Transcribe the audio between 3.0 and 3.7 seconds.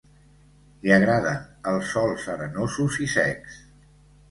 i secs.